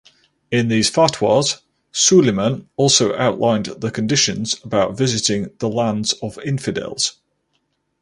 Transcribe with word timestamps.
In 0.49 0.67
these 0.69 0.89
fatwas 0.89 1.59
Suleiman 1.91 2.67
also 2.75 3.15
outlined 3.15 3.65
the 3.67 3.91
conditions 3.91 4.59
about 4.63 4.97
visiting 4.97 5.51
the 5.59 5.69
lands 5.69 6.13
of 6.23 6.39
infidels. 6.39 7.19